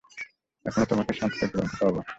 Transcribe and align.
এখন 0.65 0.81
ও 0.81 0.85
তোমাকে 0.85 1.11
শান্তিতে 1.13 1.45
ঘুম 1.53 1.67
পাড়াবে। 1.71 2.01